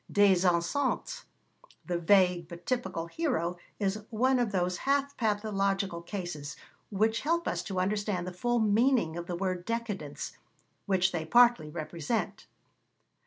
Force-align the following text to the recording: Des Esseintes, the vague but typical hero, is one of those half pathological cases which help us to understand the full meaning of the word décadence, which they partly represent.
Des 0.11 0.43
Esseintes, 0.47 1.25
the 1.85 1.99
vague 1.99 2.47
but 2.47 2.65
typical 2.65 3.05
hero, 3.05 3.55
is 3.77 4.03
one 4.09 4.39
of 4.39 4.51
those 4.51 4.77
half 4.79 5.15
pathological 5.15 6.01
cases 6.01 6.57
which 6.89 7.21
help 7.21 7.47
us 7.47 7.61
to 7.61 7.79
understand 7.79 8.25
the 8.25 8.33
full 8.33 8.57
meaning 8.57 9.15
of 9.15 9.27
the 9.27 9.35
word 9.35 9.63
décadence, 9.63 10.31
which 10.87 11.11
they 11.11 11.23
partly 11.23 11.69
represent. 11.69 12.47